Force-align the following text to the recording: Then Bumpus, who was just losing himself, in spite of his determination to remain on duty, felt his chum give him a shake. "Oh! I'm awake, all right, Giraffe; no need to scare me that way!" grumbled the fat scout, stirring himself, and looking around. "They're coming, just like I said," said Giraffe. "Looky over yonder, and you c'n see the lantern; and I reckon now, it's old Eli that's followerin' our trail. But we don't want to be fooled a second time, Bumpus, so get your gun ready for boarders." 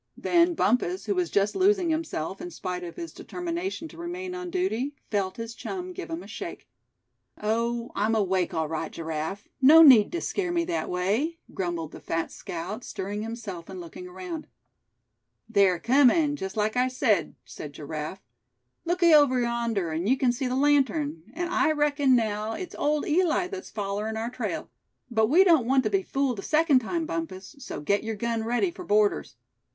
Then 0.17 0.55
Bumpus, 0.55 1.05
who 1.05 1.13
was 1.13 1.29
just 1.29 1.55
losing 1.55 1.91
himself, 1.91 2.41
in 2.41 2.49
spite 2.49 2.83
of 2.83 2.95
his 2.95 3.13
determination 3.13 3.87
to 3.89 3.97
remain 3.99 4.33
on 4.33 4.49
duty, 4.49 4.95
felt 5.11 5.37
his 5.37 5.53
chum 5.53 5.93
give 5.93 6.09
him 6.09 6.23
a 6.23 6.27
shake. 6.27 6.67
"Oh! 7.39 7.91
I'm 7.93 8.15
awake, 8.15 8.51
all 8.51 8.67
right, 8.67 8.91
Giraffe; 8.91 9.47
no 9.61 9.83
need 9.83 10.11
to 10.13 10.19
scare 10.19 10.51
me 10.51 10.65
that 10.65 10.89
way!" 10.89 11.37
grumbled 11.53 11.91
the 11.91 11.99
fat 11.99 12.31
scout, 12.31 12.83
stirring 12.83 13.21
himself, 13.21 13.69
and 13.69 13.79
looking 13.79 14.07
around. 14.07 14.47
"They're 15.47 15.77
coming, 15.77 16.35
just 16.35 16.57
like 16.57 16.75
I 16.75 16.87
said," 16.87 17.35
said 17.45 17.71
Giraffe. 17.73 18.23
"Looky 18.85 19.13
over 19.13 19.39
yonder, 19.39 19.91
and 19.91 20.09
you 20.09 20.17
c'n 20.17 20.31
see 20.31 20.47
the 20.47 20.55
lantern; 20.55 21.29
and 21.35 21.47
I 21.51 21.71
reckon 21.73 22.15
now, 22.15 22.53
it's 22.53 22.73
old 22.73 23.05
Eli 23.07 23.45
that's 23.49 23.69
followerin' 23.69 24.17
our 24.17 24.31
trail. 24.31 24.71
But 25.11 25.27
we 25.29 25.43
don't 25.43 25.67
want 25.67 25.83
to 25.83 25.91
be 25.91 26.01
fooled 26.01 26.39
a 26.39 26.41
second 26.41 26.79
time, 26.79 27.05
Bumpus, 27.05 27.55
so 27.59 27.81
get 27.81 28.03
your 28.03 28.15
gun 28.15 28.43
ready 28.43 28.71
for 28.71 28.83
boarders." 28.83 29.35